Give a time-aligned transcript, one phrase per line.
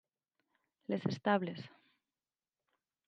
[0.89, 1.61] Les Estables